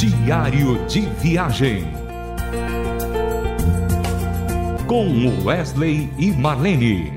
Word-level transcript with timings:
Diário 0.00 0.86
de 0.86 1.02
Viagem. 1.02 1.84
Com 4.86 5.44
Wesley 5.44 6.08
e 6.16 6.30
Marlene. 6.32 7.12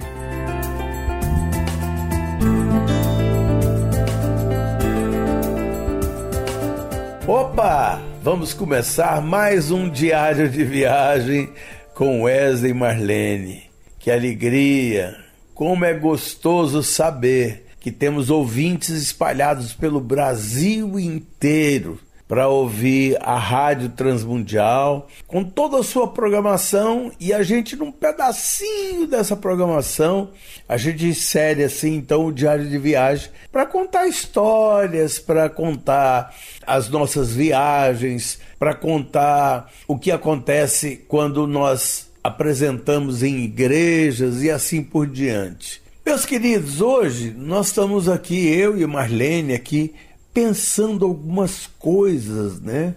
Opa! 7.25 8.01
Vamos 8.21 8.53
começar 8.53 9.21
mais 9.21 9.71
um 9.71 9.89
diário 9.89 10.49
de 10.49 10.65
viagem 10.65 11.53
com 11.95 12.23
Wesley 12.23 12.71
e 12.71 12.73
Marlene. 12.73 13.63
Que 13.97 14.11
alegria! 14.11 15.15
Como 15.55 15.85
é 15.85 15.93
gostoso 15.93 16.83
saber 16.83 17.65
que 17.79 17.93
temos 17.93 18.29
ouvintes 18.29 18.89
espalhados 18.89 19.71
pelo 19.71 20.01
Brasil 20.01 20.99
inteiro 20.99 21.97
para 22.33 22.47
ouvir 22.47 23.15
a 23.21 23.37
Rádio 23.37 23.89
Transmundial 23.89 25.07
com 25.27 25.43
toda 25.43 25.77
a 25.77 25.83
sua 25.83 26.07
programação 26.07 27.11
e 27.19 27.31
a 27.31 27.43
gente 27.43 27.75
num 27.75 27.91
pedacinho 27.91 29.05
dessa 29.05 29.35
programação 29.35 30.31
a 30.67 30.75
gente 30.75 31.05
insere 31.05 31.63
assim 31.63 31.93
então 31.93 32.25
o 32.25 32.31
diário 32.31 32.67
de 32.67 32.75
viagem 32.79 33.29
para 33.51 33.67
contar 33.67 34.07
histórias, 34.07 35.19
para 35.19 35.47
contar 35.47 36.33
as 36.65 36.89
nossas 36.89 37.35
viagens, 37.35 38.39
para 38.57 38.73
contar 38.73 39.71
o 39.87 39.95
que 39.95 40.09
acontece 40.09 41.05
quando 41.07 41.45
nós 41.45 42.09
apresentamos 42.23 43.21
em 43.21 43.43
igrejas 43.43 44.41
e 44.41 44.49
assim 44.49 44.81
por 44.81 45.05
diante. 45.05 45.83
Meus 46.03 46.25
queridos, 46.25 46.81
hoje 46.81 47.31
nós 47.37 47.67
estamos 47.67 48.09
aqui, 48.09 48.47
eu 48.47 48.75
e 48.75 48.87
Marlene 48.87 49.53
aqui 49.53 49.93
pensando 50.33 51.05
algumas 51.05 51.67
coisas, 51.79 52.59
né? 52.59 52.95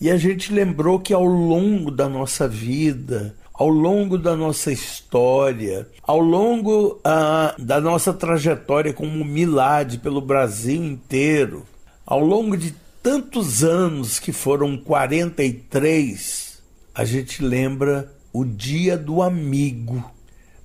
E 0.00 0.10
a 0.10 0.16
gente 0.16 0.52
lembrou 0.52 0.98
que 0.98 1.12
ao 1.12 1.24
longo 1.24 1.90
da 1.90 2.08
nossa 2.08 2.48
vida, 2.48 3.34
ao 3.52 3.68
longo 3.68 4.18
da 4.18 4.36
nossa 4.36 4.72
história, 4.72 5.88
ao 6.02 6.18
longo 6.18 7.00
ah, 7.04 7.54
da 7.58 7.80
nossa 7.80 8.12
trajetória 8.12 8.92
como 8.92 9.24
Milad 9.24 9.98
pelo 9.98 10.20
Brasil 10.20 10.82
inteiro, 10.82 11.64
ao 12.04 12.20
longo 12.20 12.56
de 12.56 12.74
tantos 13.02 13.62
anos 13.62 14.18
que 14.18 14.32
foram 14.32 14.76
43, 14.76 16.62
a 16.94 17.04
gente 17.04 17.42
lembra 17.42 18.12
o 18.32 18.44
dia 18.44 18.96
do 18.98 19.22
amigo. 19.22 20.02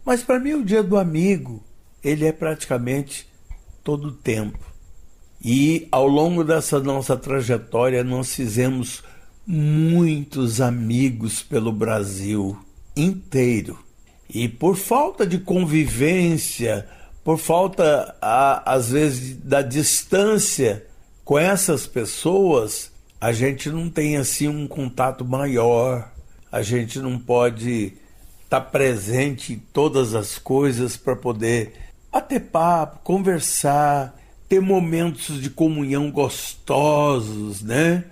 Mas 0.04 0.24
para 0.24 0.40
mim 0.40 0.54
o 0.54 0.66
dia 0.66 0.82
do 0.82 0.98
amigo, 0.98 1.64
ele 2.04 2.26
é 2.26 2.32
praticamente 2.32 3.30
todo 3.84 4.08
o 4.08 4.12
tempo. 4.12 4.69
E 5.44 5.88
ao 5.92 6.08
longo 6.08 6.44
dessa 6.44 6.80
nossa 6.80 7.16
trajetória, 7.16 8.04
nós 8.04 8.36
fizemos 8.36 9.04
muitos 9.48 10.60
amigos 10.60 11.42
pelo 11.42 11.72
Brasil 11.72 12.58
inteiro. 12.96 13.80
E 14.30 14.48
por 14.48 14.76
falta 14.76 15.26
de 15.26 15.40
convivência, 15.40 16.88
por 17.24 17.38
falta, 17.38 18.16
às 18.66 18.92
vezes, 18.92 19.38
da 19.38 19.62
distância 19.62 20.86
com 21.24 21.40
essas 21.40 21.88
pessoas, 21.88 22.92
a 23.20 23.32
gente 23.32 23.70
não 23.70 23.90
tem 23.90 24.18
assim 24.18 24.48
um 24.48 24.68
contato 24.68 25.26
maior, 25.26 26.12
a 26.52 26.62
gente 26.62 27.00
não 27.00 27.18
pode 27.18 27.94
estar 28.44 28.62
tá 28.62 28.62
presente 28.62 29.54
em 29.54 29.60
todas 29.60 30.16
as 30.16 30.38
coisas 30.38 30.98
para 30.98 31.16
poder 31.16 31.74
bater 32.12 32.42
papo, 32.42 33.00
conversar, 33.04 34.19
ter 34.50 34.60
momentos 34.60 35.40
de 35.40 35.50
comunhão 35.50 36.10
gostosos, 36.10 37.62
né? 37.62 38.04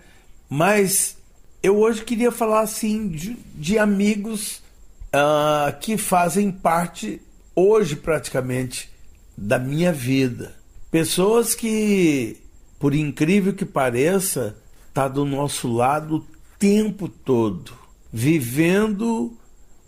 Mas 0.47 1.17
eu 1.63 1.77
hoje 1.79 2.03
queria 2.03 2.31
falar 2.31 2.61
assim 2.61 3.09
de, 3.09 3.35
de 3.55 3.79
amigos 3.79 4.61
uh, 5.07 5.77
que 5.81 5.97
fazem 5.97 6.51
parte 6.51 7.19
hoje 7.55 7.95
praticamente 7.95 8.89
da 9.35 9.57
minha 9.57 9.91
vida. 9.91 10.55
Pessoas 10.91 11.55
que, 11.55 12.37
por 12.79 12.93
incrível 12.93 13.53
que 13.53 13.65
pareça, 13.65 14.55
tá 14.93 15.07
do 15.07 15.25
nosso 15.25 15.67
lado 15.67 16.17
o 16.17 16.25
tempo 16.59 17.09
todo, 17.09 17.73
vivendo 18.13 19.35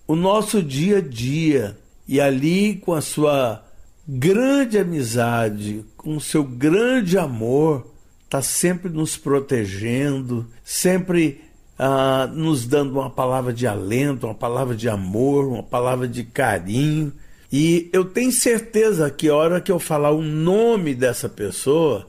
o 0.07 0.15
nosso 0.15 0.61
dia 0.61 0.97
a 0.97 1.01
dia 1.01 1.77
e 2.07 2.19
ali 2.19 2.75
com 2.77 2.93
a 2.93 3.01
sua 3.01 3.63
grande 4.11 4.79
amizade, 4.79 5.85
com 5.95 6.19
seu 6.19 6.43
grande 6.43 7.15
amor, 7.15 7.85
está 8.25 8.41
sempre 8.41 8.89
nos 8.89 9.15
protegendo, 9.15 10.47
sempre 10.63 11.41
ah, 11.77 12.27
nos 12.33 12.65
dando 12.65 12.93
uma 12.93 13.09
palavra 13.11 13.53
de 13.53 13.67
alento, 13.67 14.25
uma 14.25 14.33
palavra 14.33 14.75
de 14.75 14.89
amor, 14.89 15.45
uma 15.45 15.61
palavra 15.61 16.07
de 16.07 16.23
carinho. 16.23 17.13
E 17.51 17.87
eu 17.93 18.03
tenho 18.03 18.31
certeza 18.31 19.11
que 19.11 19.29
a 19.29 19.35
hora 19.35 19.61
que 19.61 19.71
eu 19.71 19.79
falar 19.79 20.09
o 20.09 20.23
nome 20.23 20.95
dessa 20.95 21.29
pessoa, 21.29 22.07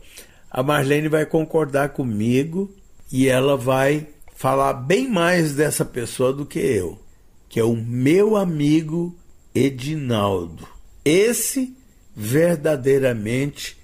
a 0.51 0.63
Marlene 0.63 1.09
vai 1.09 1.27
concordar 1.27 1.91
comigo 1.91 2.75
e 3.13 3.29
ela 3.29 3.59
vai 3.59 4.07
falar 4.35 4.73
bem 4.73 5.07
mais 5.07 5.55
dessa 5.55 5.85
pessoa 5.85 6.33
do 6.33 6.47
que 6.47 6.61
eu, 6.61 6.99
que 7.47 7.61
é 7.61 7.65
o 7.65 7.77
meu 7.77 8.37
amigo 8.37 9.15
Edinaldo. 9.55 10.67
Esse 11.05 11.79
verdadeiramente 12.21 13.79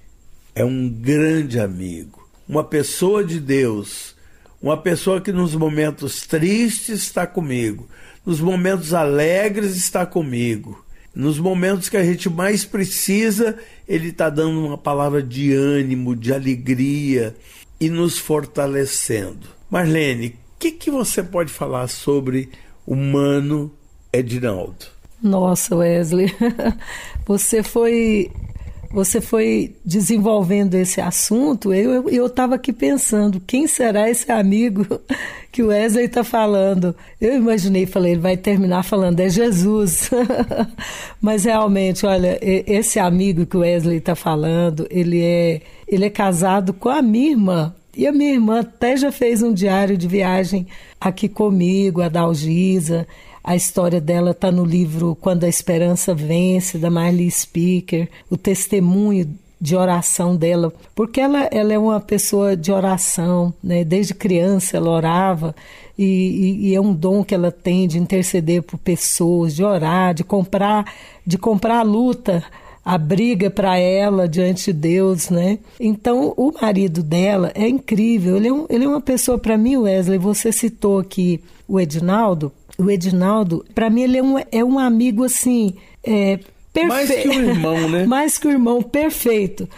é 0.54 0.62
um 0.62 0.90
grande 0.90 1.58
amigo, 1.58 2.28
uma 2.46 2.62
pessoa 2.62 3.24
de 3.24 3.40
Deus, 3.40 4.14
uma 4.60 4.76
pessoa 4.76 5.22
que 5.22 5.32
nos 5.32 5.54
momentos 5.54 6.20
tristes 6.26 7.00
está 7.00 7.26
comigo, 7.26 7.88
nos 8.26 8.38
momentos 8.38 8.92
alegres 8.92 9.74
está 9.74 10.04
comigo, 10.04 10.84
nos 11.14 11.38
momentos 11.38 11.88
que 11.88 11.96
a 11.96 12.04
gente 12.04 12.28
mais 12.28 12.62
precisa, 12.62 13.58
ele 13.88 14.08
está 14.08 14.28
dando 14.28 14.66
uma 14.66 14.76
palavra 14.76 15.22
de 15.22 15.54
ânimo, 15.54 16.14
de 16.14 16.34
alegria 16.34 17.34
e 17.80 17.88
nos 17.88 18.18
fortalecendo. 18.18 19.48
Marlene, 19.70 20.28
o 20.28 20.58
que, 20.58 20.72
que 20.72 20.90
você 20.90 21.22
pode 21.22 21.50
falar 21.50 21.88
sobre 21.88 22.50
o 22.86 22.94
Mano 22.94 23.72
Edinaldo? 24.12 24.95
Nossa, 25.22 25.74
Wesley, 25.76 26.32
você 27.26 27.62
foi 27.62 28.30
você 28.92 29.20
foi 29.20 29.74
desenvolvendo 29.84 30.74
esse 30.74 31.00
assunto, 31.00 31.74
eu 31.74 32.08
eu 32.08 32.26
estava 32.26 32.54
aqui 32.54 32.72
pensando, 32.72 33.42
quem 33.46 33.66
será 33.66 34.08
esse 34.08 34.30
amigo 34.30 34.86
que 35.50 35.62
o 35.62 35.68
Wesley 35.68 36.06
está 36.06 36.22
falando? 36.22 36.94
Eu 37.20 37.34
imaginei, 37.36 37.86
falei, 37.86 38.12
ele 38.12 38.20
vai 38.20 38.36
terminar 38.36 38.82
falando, 38.84 39.20
é 39.20 39.28
Jesus. 39.28 40.10
Mas 41.20 41.44
realmente, 41.44 42.06
olha, 42.06 42.38
esse 42.42 42.98
amigo 42.98 43.44
que 43.44 43.56
o 43.56 43.60
Wesley 43.60 43.98
está 43.98 44.14
falando, 44.14 44.86
ele 44.90 45.20
é, 45.20 45.60
ele 45.88 46.04
é 46.04 46.10
casado 46.10 46.72
com 46.72 46.88
a 46.88 47.02
minha 47.02 47.30
irmã. 47.30 47.74
E 47.96 48.06
a 48.06 48.12
minha 48.12 48.32
irmã 48.32 48.60
até 48.60 48.94
já 48.96 49.10
fez 49.10 49.42
um 49.42 49.54
diário 49.54 49.96
de 49.96 50.06
viagem 50.06 50.66
aqui 51.00 51.28
comigo, 51.28 52.02
a 52.02 52.08
Dalgisa. 52.10 53.06
A 53.46 53.54
história 53.54 54.00
dela 54.00 54.32
está 54.32 54.50
no 54.50 54.64
livro 54.64 55.16
Quando 55.20 55.44
a 55.44 55.48
Esperança 55.48 56.12
Vence, 56.12 56.78
da 56.78 56.90
Marley 56.90 57.30
Speaker, 57.30 58.08
o 58.28 58.36
testemunho 58.36 59.32
de 59.60 59.76
oração 59.76 60.34
dela, 60.34 60.72
porque 60.96 61.20
ela, 61.20 61.48
ela 61.52 61.72
é 61.72 61.78
uma 61.78 62.00
pessoa 62.00 62.56
de 62.56 62.72
oração, 62.72 63.54
né? 63.62 63.84
desde 63.84 64.14
criança 64.14 64.76
ela 64.76 64.90
orava 64.90 65.54
e, 65.96 66.04
e, 66.04 66.68
e, 66.68 66.74
é 66.74 66.80
um 66.80 66.92
dom 66.92 67.22
que 67.22 67.36
ela 67.36 67.52
tem 67.52 67.86
de 67.86 68.00
interceder 68.00 68.62
por 68.62 68.78
pessoas, 68.78 69.54
de 69.54 69.62
orar, 69.62 70.12
de 70.12 70.24
comprar, 70.24 70.92
de 71.24 71.38
comprar 71.38 71.78
a 71.78 71.82
luta, 71.82 72.42
a 72.84 72.98
briga 72.98 73.48
para 73.48 73.78
ela 73.78 74.28
diante 74.28 74.72
de 74.72 74.78
Deus, 74.78 75.30
né? 75.30 75.60
Então 75.78 76.34
o 76.36 76.52
marido 76.60 77.00
dela 77.00 77.52
é 77.54 77.68
incrível, 77.68 78.36
ele 78.36 78.48
é, 78.48 78.52
um, 78.52 78.66
ele 78.68 78.84
é 78.84 78.88
uma 78.88 79.00
pessoa 79.00 79.38
para 79.38 79.56
mim, 79.56 79.76
Wesley. 79.76 80.18
Você 80.18 80.50
citou 80.50 80.98
aqui 80.98 81.40
o 81.66 81.80
Edinaldo, 81.80 82.52
o 82.78 82.90
Edinaldo, 82.90 83.64
para 83.74 83.88
mim, 83.90 84.02
ele 84.02 84.18
é 84.18 84.22
um, 84.22 84.38
é 84.52 84.64
um 84.64 84.78
amigo 84.78 85.24
assim. 85.24 85.74
É, 86.04 86.38
perfeito. 86.72 86.88
Mais 86.88 87.10
que 87.10 87.28
o 87.28 87.32
irmão, 87.32 87.88
né? 87.88 88.06
Mais 88.06 88.38
que 88.38 88.48
o 88.48 88.50
irmão, 88.50 88.82
perfeito. 88.82 89.68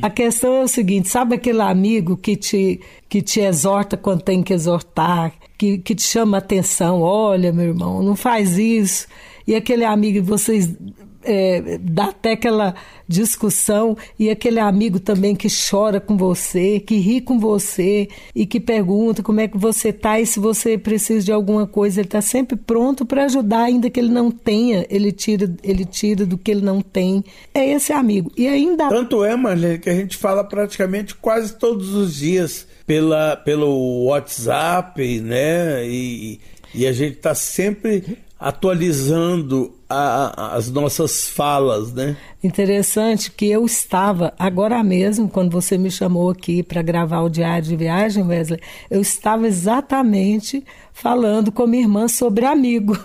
A 0.00 0.08
questão 0.08 0.54
é 0.54 0.62
o 0.62 0.68
seguinte: 0.68 1.08
sabe 1.08 1.34
aquele 1.34 1.60
amigo 1.60 2.16
que 2.16 2.36
te, 2.36 2.80
que 3.08 3.20
te 3.20 3.40
exorta 3.40 3.96
quando 3.96 4.22
tem 4.22 4.42
que 4.42 4.52
exortar, 4.52 5.32
que, 5.58 5.78
que 5.78 5.94
te 5.94 6.02
chama 6.02 6.36
a 6.36 6.38
atenção? 6.38 7.00
Olha, 7.02 7.52
meu 7.52 7.66
irmão, 7.66 8.02
não 8.02 8.16
faz 8.16 8.58
isso. 8.58 9.06
E 9.46 9.54
aquele 9.54 9.84
amigo 9.84 10.14
que 10.14 10.20
vocês 10.20 10.70
é, 11.24 11.78
dá 11.80 12.06
até 12.06 12.32
aquela 12.32 12.74
discussão 13.06 13.96
e 14.18 14.30
aquele 14.30 14.58
amigo 14.58 14.98
também 14.98 15.34
que 15.34 15.48
chora 15.48 16.00
com 16.00 16.16
você, 16.16 16.80
que 16.80 16.96
ri 16.96 17.20
com 17.20 17.38
você 17.38 18.08
e 18.34 18.46
que 18.46 18.58
pergunta 18.58 19.22
como 19.22 19.40
é 19.40 19.48
que 19.48 19.58
você 19.58 19.92
tá 19.92 20.18
e 20.20 20.26
se 20.26 20.40
você 20.40 20.78
precisa 20.78 21.24
de 21.24 21.32
alguma 21.32 21.66
coisa, 21.66 22.00
ele 22.00 22.06
está 22.06 22.20
sempre 22.20 22.56
pronto 22.56 23.04
para 23.04 23.24
ajudar, 23.24 23.64
ainda 23.64 23.90
que 23.90 24.00
ele 24.00 24.10
não 24.10 24.30
tenha, 24.30 24.86
ele 24.88 25.12
tira, 25.12 25.54
ele 25.62 25.84
tira 25.84 26.24
do 26.24 26.38
que 26.38 26.50
ele 26.50 26.62
não 26.62 26.80
tem. 26.80 27.24
É 27.52 27.68
esse 27.70 27.92
amigo. 27.92 28.30
E 28.36 28.46
ainda 28.46 28.88
tanto 28.88 29.24
é, 29.24 29.36
Marlene, 29.36 29.78
que 29.78 29.90
a 29.90 29.94
gente 29.94 30.16
fala 30.16 30.44
praticamente 30.44 31.14
quase 31.14 31.54
todos 31.54 31.94
os 31.94 32.14
dias 32.14 32.66
pela 32.86 33.36
pelo 33.36 34.04
WhatsApp, 34.04 35.20
né? 35.20 35.86
E, 35.86 36.40
e 36.74 36.86
a 36.86 36.92
gente 36.92 37.16
está 37.16 37.34
sempre 37.34 38.18
atualizando 38.38 39.74
a, 39.94 40.56
as 40.56 40.70
nossas 40.70 41.28
falas, 41.28 41.92
né? 41.92 42.16
Interessante 42.42 43.30
que 43.30 43.46
eu 43.46 43.64
estava 43.64 44.34
agora 44.38 44.82
mesmo 44.82 45.28
quando 45.28 45.50
você 45.50 45.78
me 45.78 45.90
chamou 45.90 46.30
aqui 46.30 46.62
para 46.62 46.82
gravar 46.82 47.20
o 47.22 47.30
diário 47.30 47.66
de 47.66 47.76
viagem, 47.76 48.24
Wesley, 48.24 48.60
eu 48.90 49.00
estava 49.00 49.46
exatamente 49.46 50.64
falando 50.92 51.50
com 51.50 51.66
minha 51.66 51.82
irmã 51.82 52.08
sobre 52.08 52.44
amigo, 52.44 52.96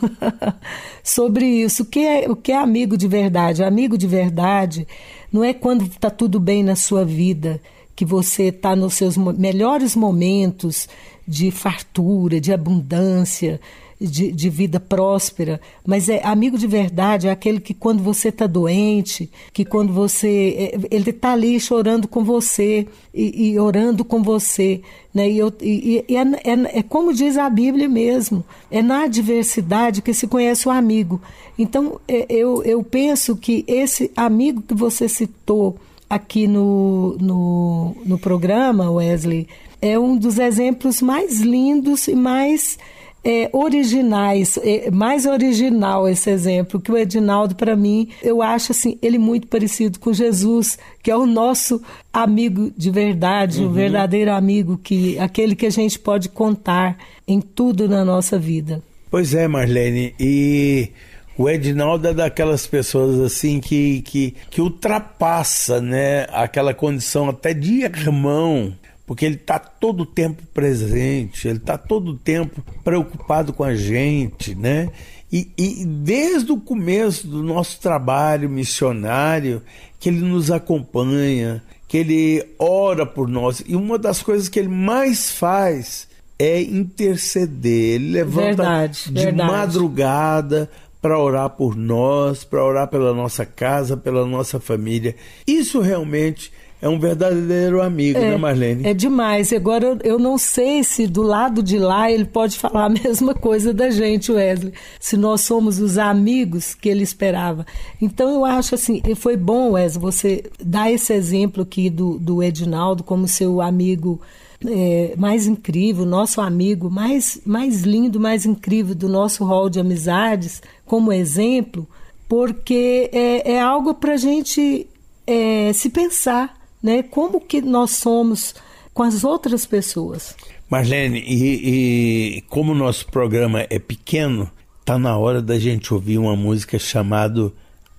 sobre 1.04 1.46
isso. 1.46 1.84
O 1.84 1.86
que 1.86 2.00
é 2.00 2.30
o 2.30 2.36
que 2.36 2.52
é 2.52 2.58
amigo 2.58 2.98
de 2.98 3.08
verdade? 3.08 3.64
Amigo 3.64 3.98
de 3.98 4.08
verdade 4.08 4.88
não 5.32 5.44
é 5.44 5.54
quando 5.54 5.86
está 5.86 6.10
tudo 6.10 6.40
bem 6.40 6.64
na 6.64 6.76
sua 6.76 7.06
vida, 7.06 7.62
que 7.96 8.04
você 8.04 8.44
está 8.44 8.76
nos 8.76 8.96
seus 8.96 9.16
melhores 9.16 9.96
momentos 9.96 10.88
de 11.28 11.52
fartura, 11.52 12.42
de 12.42 12.52
abundância 12.52 13.60
de, 14.00 14.32
de 14.32 14.50
vida 14.50 14.80
próspera, 14.80 15.60
mas 15.86 16.08
é 16.08 16.26
amigo 16.26 16.58
de 16.58 16.68
verdade, 16.68 17.28
é 17.28 17.32
aquele 17.32 17.60
que 17.60 17.74
quando 17.74 18.02
você 18.02 18.30
está 18.30 18.48
doente, 18.48 19.30
que 19.52 19.66
quando 19.66 19.92
você. 19.92 20.72
É, 20.74 20.80
ele 20.90 21.10
está 21.10 21.34
ali 21.34 21.60
chorando 21.60 22.08
com 22.08 22.24
você 22.24 22.88
e, 23.14 23.50
e, 23.50 23.60
orando 23.60 24.06
com 24.06 24.24
você. 24.24 24.82
Né? 25.14 25.30
E, 25.30 25.38
eu, 25.38 25.52
e, 25.62 26.06
e 26.08 26.16
é, 26.16 26.22
é, 26.22 26.80
é, 26.80 26.84
como 26.84 27.14
diz 27.14 27.38
a 27.38 27.50
Bíblia 27.50 27.90
mesmo: 27.90 28.46
é 28.72 28.82
na 28.82 29.04
adversidade 29.04 30.02
que 30.02 30.14
se 30.14 30.28
conhece 30.28 30.68
o 30.68 30.72
amigo. 30.72 31.22
Então, 31.58 32.00
é, 32.08 32.26
eu, 32.30 32.64
eu 32.64 32.82
penso 32.82 33.36
que 33.36 33.66
esse 33.68 34.12
amigo 34.16 34.62
que 34.62 34.74
você 34.74 35.10
citou 35.10 35.76
aqui 36.10 36.48
no, 36.48 37.18
no, 37.20 37.96
no 38.06 38.18
programa, 38.18 38.90
Wesley, 38.90 39.48
é 39.82 40.00
um 40.00 40.18
dos 40.18 40.40
exemplos 40.40 41.02
mais 41.02 41.42
lindos 41.42 42.08
e 42.08 42.16
mais 42.16 42.78
é, 43.24 43.50
originais, 43.52 44.58
é, 44.64 44.90
mais 44.92 45.26
original 45.26 46.08
esse 46.08 46.30
exemplo, 46.30 46.80
que 46.80 46.92
o 46.92 46.98
Edinaldo, 46.98 47.56
para 47.56 47.76
mim, 47.76 48.10
eu 48.24 48.42
acho 48.42 48.72
assim, 48.72 48.98
ele 49.02 49.18
muito 49.18 49.48
parecido 49.48 50.00
com 50.00 50.14
Jesus, 50.14 50.78
que 51.04 51.12
é 51.12 51.18
o 51.18 51.26
nosso 51.26 51.82
amigo 52.14 52.72
de 52.76 52.90
verdade, 52.90 53.60
uhum. 53.60 53.68
o 53.68 53.74
verdadeiro 53.74 54.32
amigo, 54.32 54.78
que 54.78 55.20
aquele 55.20 55.56
que 55.56 55.66
a 55.66 55.72
gente 55.72 56.00
pode 56.00 56.30
contar 56.30 56.98
em 57.28 57.42
tudo 57.42 57.88
na 57.88 58.06
nossa 58.06 58.40
vida. 58.40 58.82
Pois 59.12 59.34
é, 59.34 59.48
Marlene, 59.48 60.14
e 60.20 60.90
o 61.38 61.50
Edinaldo 61.50 62.08
é 62.08 62.14
daquelas 62.14 62.68
pessoas 62.68 63.20
assim 63.20 63.60
que, 63.60 64.02
que, 64.02 64.36
que 64.50 64.62
ultrapassa 64.62 65.82
né, 65.82 66.28
aquela 66.32 66.74
condição 66.74 67.30
até 67.30 67.54
de 67.54 67.84
irmão 67.84 68.74
porque 69.10 69.26
ele 69.26 69.38
está 69.38 69.58
todo 69.58 70.02
o 70.02 70.06
tempo 70.06 70.44
presente, 70.54 71.48
ele 71.48 71.58
está 71.58 71.80
todo 71.80 72.12
o 72.12 72.16
tempo 72.16 72.64
preocupado 72.84 73.52
com 73.52 73.64
a 73.64 73.74
gente, 73.74 74.54
né? 74.54 74.92
E, 75.34 75.50
e, 75.58 75.84
desde 75.84 76.52
o 76.52 76.58
começo 76.58 77.26
do 77.26 77.42
nosso 77.42 77.80
trabalho 77.80 78.48
missionário, 78.48 79.64
que 80.00 80.10
ele 80.10 80.20
nos 80.20 80.52
acompanha, 80.52 81.64
que 81.88 81.98
ele 81.98 82.46
ora 82.60 83.04
por 83.04 83.28
nós. 83.28 83.64
E 83.68 83.76
uma 83.76 83.98
das 83.98 84.22
coisas 84.22 84.48
que 84.48 84.60
ele 84.60 84.68
mais 84.68 85.32
faz 85.32 86.08
é 86.38 86.62
interceder. 86.62 87.96
Ele 87.96 88.12
levanta 88.12 88.46
verdade, 88.46 89.12
de 89.12 89.24
verdade. 89.24 89.52
madrugada 89.52 90.70
para 91.02 91.18
orar 91.18 91.50
por 91.50 91.76
nós, 91.76 92.44
para 92.44 92.64
orar 92.64 92.88
pela 92.88 93.12
nossa 93.16 93.44
casa, 93.44 93.98
pela 93.98 94.24
nossa 94.24 94.60
família. 94.60 95.16
Isso 95.48 95.80
realmente 95.80 96.52
é 96.82 96.88
um 96.88 96.98
verdadeiro 96.98 97.82
amigo, 97.82 98.18
é, 98.18 98.32
né, 98.32 98.38
Marlene? 98.38 98.88
É 98.88 98.94
demais. 98.94 99.52
Agora, 99.52 99.86
eu, 99.86 99.98
eu 100.04 100.20
não 100.20 100.38
sei 100.38 100.82
se 100.82 101.08
do 101.08 101.22
lado 101.22 101.62
de 101.62 101.78
lá 101.78 102.10
ele 102.10 102.24
pode 102.24 102.58
falar 102.58 102.86
a 102.86 102.90
mesma 102.90 103.34
coisa 103.34 103.74
da 103.74 103.90
gente, 103.90 104.32
Wesley. 104.32 104.74
Se 104.98 105.18
nós 105.18 105.42
somos 105.42 105.80
os 105.80 105.98
amigos 105.98 106.74
que 106.74 106.88
ele 106.88 107.04
esperava. 107.04 107.66
Então, 108.02 108.34
eu 108.34 108.46
acho 108.46 108.76
assim, 108.76 109.02
foi 109.16 109.36
bom, 109.36 109.72
Wesley, 109.72 110.02
você 110.02 110.44
dar 110.64 110.90
esse 110.90 111.14
exemplo 111.14 111.64
aqui 111.64 111.90
do, 111.90 112.18
do 112.18 112.42
Edinaldo 112.42 113.04
como 113.04 113.28
seu 113.28 113.60
amigo 113.60 114.22
é, 114.66 115.16
mais 115.18 115.48
incrível, 115.48 116.06
nosso 116.06 116.40
amigo 116.40 116.90
mais, 116.90 117.42
mais 117.46 117.82
lindo, 117.82 118.22
mais 118.22 118.46
incrível 118.46 118.96
do 118.96 119.10
nosso 119.10 119.44
hall 119.44 119.70
de 119.70 119.82
amizades, 119.82 120.62
como 120.86 121.12
exemplo, 121.12 121.86
porque 122.28 123.10
é, 123.12 123.54
é 123.54 123.62
algo 123.62 123.94
para 123.94 124.14
a 124.14 124.18
gente 124.18 124.88
é, 125.28 125.72
se 125.74 125.90
pensar 125.90 126.59
né? 126.82 127.04
Como 127.04 127.42
que 127.42 127.62
nós 127.62 127.92
somos 127.92 128.56
com 128.94 129.04
as 129.04 129.24
outras 129.24 129.66
pessoas. 129.66 130.36
Marlene, 130.70 131.20
e, 131.20 132.38
e 132.38 132.42
como 132.50 132.74
nosso 132.74 133.06
programa 133.08 133.66
é 133.70 133.80
pequeno, 133.80 134.50
tá 134.84 135.00
na 135.00 135.18
hora 135.18 135.42
da 135.42 135.58
gente 135.58 135.94
ouvir 135.94 136.18
uma 136.18 136.36
música 136.36 136.78
chamada 136.78 137.52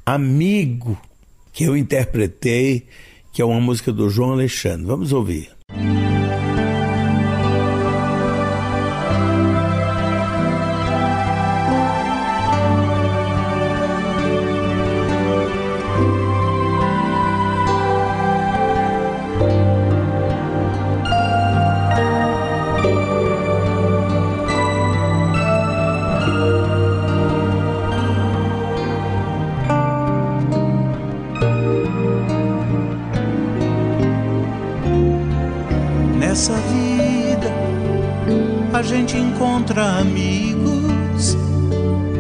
Amigo, 0.05 1.01
que 1.53 1.65
eu 1.65 1.77
interpretei, 1.77 2.87
que 3.33 3.41
é 3.41 3.45
uma 3.45 3.61
música 3.61 3.93
do 3.93 4.09
João 4.11 4.33
Alexandre. 4.33 4.87
Vamos 4.87 5.13
ouvir. 5.13 5.51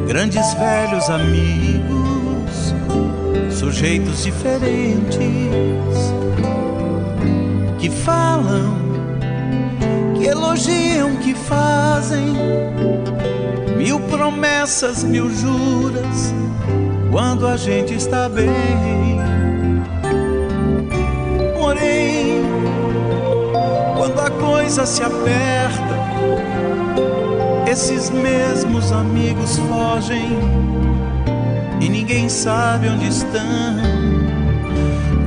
Grandes 0.06 0.54
velhos 0.54 1.08
amigos, 1.08 2.74
sujeitos 3.50 4.24
diferentes 4.24 5.18
que 7.78 7.90
falam, 7.90 8.76
que 10.16 10.26
elogiam, 10.26 11.16
que 11.16 11.34
fazem 11.34 12.34
mil 13.76 14.00
promessas, 14.00 15.04
mil 15.04 15.28
juras 15.30 16.34
quando 17.10 17.46
a 17.46 17.56
gente 17.56 17.94
está 17.94 18.28
bem. 18.28 18.50
Porém, 21.58 22.42
quando 23.96 24.20
a 24.20 24.30
coisa 24.30 24.84
se 24.86 25.02
aperta, 25.02 26.00
esses 27.70 28.10
mesmos 28.10 28.90
amigos 28.90 29.56
fogem 29.56 30.28
e 31.80 31.88
ninguém 31.88 32.28
sabe 32.28 32.88
onde 32.88 33.06
estão. 33.06 33.78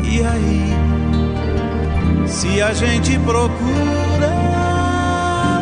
E 0.03 0.21
aí, 0.21 0.73
se 2.27 2.61
a 2.61 2.73
gente 2.73 3.17
procura, 3.19 4.33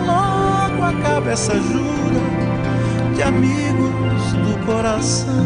logo 0.07 0.83
acaba 0.83 1.29
essa 1.29 1.53
jura 1.53 2.19
de 3.15 3.21
amigos 3.21 4.33
do 4.33 4.65
coração. 4.65 5.45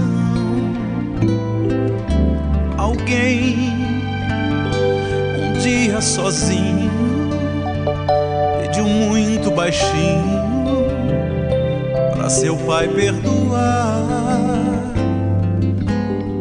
Alguém, 2.78 3.74
um 5.38 5.52
dia 5.60 6.00
sozinho, 6.00 6.90
pediu 8.62 8.86
muito 8.86 9.52
baixinho 9.52 10.65
pra 12.26 12.30
seu 12.32 12.58
pai 12.58 12.88
perdoar. 12.88 14.02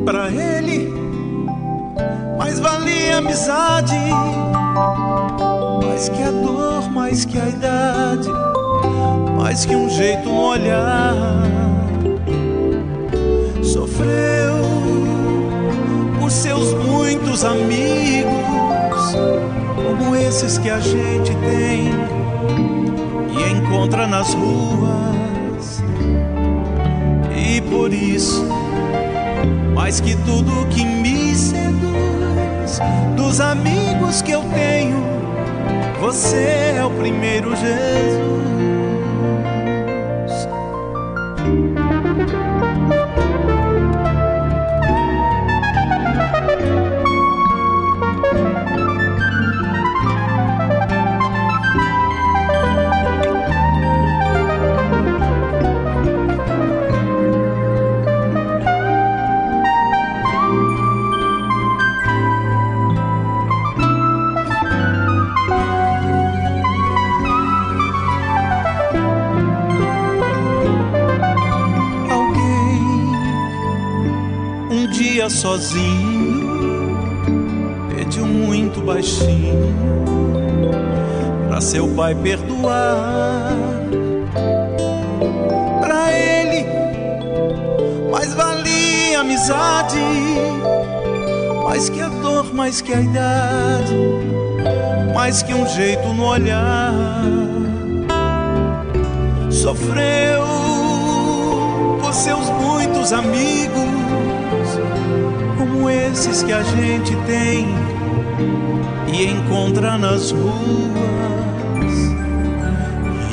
Pra 0.03 0.31
ele, 0.31 0.91
mais 2.39 2.59
valia 2.59 3.17
a 3.17 3.19
amizade, 3.19 3.95
mais 5.85 6.09
que 6.09 6.23
a 6.23 6.31
dor, 6.31 6.91
mais 6.91 7.27
que 7.27 7.39
a 7.39 7.49
idade, 7.49 8.31
mais 9.37 9.67
que 9.67 9.77
um 9.77 9.91
jeito, 9.91 10.27
um 10.27 10.39
olhar. 10.39 11.15
Sofreu 13.63 14.55
os 16.25 16.33
seus 16.33 16.73
muitos 16.73 17.45
amigos, 17.45 18.33
como 19.77 20.17
esses 20.17 20.57
que 20.57 20.71
a 20.71 20.81
gente 20.81 21.35
tem 21.37 21.91
e 23.39 23.53
encontra 23.53 24.07
nas 24.07 24.33
ruas. 24.33 25.24
E 27.55 27.61
por 27.61 27.95
isso, 27.95 28.45
mais 29.77 30.01
que 30.01 30.17
tudo 30.25 30.67
que 30.71 30.85
me 30.85 31.33
seduz, 31.37 32.81
dos 33.17 33.41
amigos 33.41 34.21
que 34.23 34.33
eu 34.33 34.43
tenho, 34.53 34.97
você 36.01 36.75
é 36.77 36.85
o 36.85 36.91
primeiro 36.91 37.55
Jesus. 37.55 38.54
Dia 75.25 75.31
sozinho, 75.31 76.99
pediu 77.89 78.27
muito 78.27 78.81
baixinho 78.83 79.75
para 81.49 81.61
seu 81.63 81.89
pai 81.89 82.15
perdoar. 82.15 83.53
Para 85.81 86.13
ele, 86.13 86.67
mais 88.11 88.35
valia 88.35 89.21
amizade, 89.21 89.99
mais 91.65 91.89
que 91.89 92.01
a 92.03 92.09
dor, 92.09 92.53
mais 92.53 92.83
que 92.83 92.93
a 92.93 93.01
idade, 93.01 93.95
mais 95.15 95.43
que 95.43 95.55
um 95.55 95.67
jeito 95.67 96.07
no 96.09 96.27
olhar. 96.27 97.23
Sofreu 99.51 100.45
por 102.03 102.13
seus 102.13 102.51
muitos 102.51 103.13
amigos 103.13 104.34
como 105.75 105.91
esses 105.91 106.43
que 106.45 106.53
a 106.53 106.63
gente 106.63 107.17
tem 107.27 107.67
e 109.13 109.27
encontra 109.27 109.99
nas 109.99 110.31
ruas. 110.31 110.55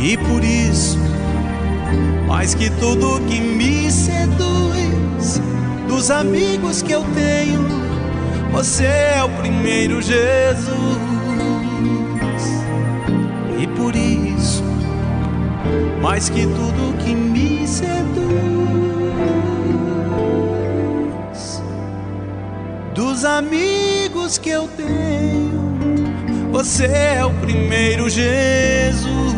E 0.01 0.17
por 0.17 0.43
isso, 0.43 0.98
mais 2.27 2.55
que 2.55 2.69
tudo 2.71 3.21
que 3.27 3.39
me 3.39 3.91
seduz, 3.91 5.39
dos 5.88 6.10
amigos 6.10 6.81
que 6.81 6.91
eu 6.91 7.03
tenho, 7.13 7.62
você 8.51 8.86
é 8.86 9.24
o 9.24 9.29
primeiro 9.29 10.01
Jesus. 10.01 10.71
E 13.60 13.67
por 13.67 13.95
isso, 13.95 14.63
mais 16.01 16.29
que 16.29 16.41
tudo 16.41 16.98
que 17.03 17.13
me 17.13 17.67
seduz. 17.67 18.60
Dos 23.01 23.25
amigos 23.25 24.38
que 24.38 24.51
eu 24.51 24.67
tenho, 24.77 26.51
você 26.51 26.86
é 26.86 27.25
o 27.25 27.34
primeiro 27.34 28.08
Jesus. 28.08 29.34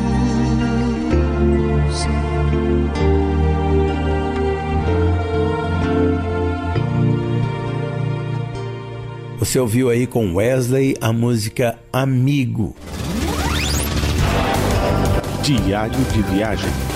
Você 9.39 9.58
ouviu 9.58 9.89
aí 9.89 10.05
com 10.08 10.36
Wesley 10.36 10.98
a 11.00 11.13
música 11.13 11.79
Amigo. 11.93 12.75
Diário 15.41 16.00
de 16.12 16.22
viagem. 16.34 16.92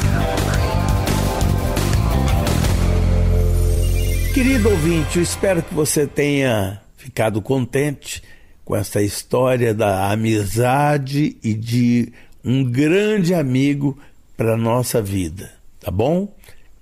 Querido 4.38 4.70
ouvinte, 4.70 5.18
eu 5.18 5.24
espero 5.24 5.64
que 5.64 5.74
você 5.74 6.06
tenha 6.06 6.80
ficado 6.96 7.42
contente 7.42 8.22
com 8.64 8.76
essa 8.76 9.02
história 9.02 9.74
da 9.74 10.12
amizade 10.12 11.36
e 11.44 11.56
de 11.56 12.14
um 12.46 12.64
grande 12.64 13.34
amigo 13.34 13.98
para 14.38 14.56
nossa 14.56 15.02
vida, 15.02 15.52
tá 15.80 15.90
bom? 15.90 16.32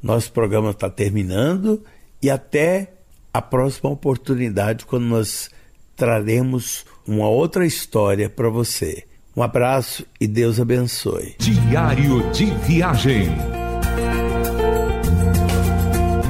Nosso 0.03 0.33
programa 0.33 0.71
está 0.71 0.89
terminando 0.89 1.81
e 2.21 2.29
até 2.29 2.91
a 3.33 3.41
próxima 3.41 3.89
oportunidade 3.89 4.85
quando 4.85 5.05
nós 5.05 5.49
traremos 5.95 6.85
uma 7.07 7.29
outra 7.29 7.65
história 7.65 8.29
para 8.29 8.49
você. 8.49 9.05
Um 9.33 9.41
abraço 9.41 10.05
e 10.19 10.27
Deus 10.27 10.59
abençoe. 10.59 11.35
Diário 11.39 12.29
de 12.31 12.47
viagem 12.67 13.29